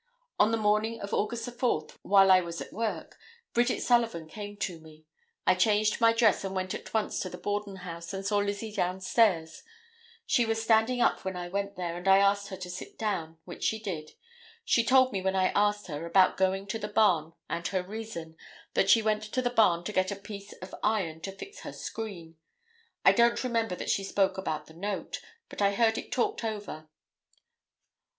[0.39, 3.19] On the morning of August 4th, while I was at work,
[3.53, 5.05] Bridget Sullivan came to me;
[5.45, 8.73] I changed my dress and went at once to the Borden house and saw Lizzie
[8.73, 9.61] down stairs;
[10.25, 13.37] she was standing up when I went there and I asked her to sit down,
[13.45, 14.13] which she did.
[14.65, 18.37] She told me when I asked her, about going to the barn and her reason,
[18.73, 21.71] that she went to the barn to get a piece of iron to fix her
[21.73, 22.37] screen;
[23.05, 26.89] I don't remember that she spoke about the note, but I heard it talked over.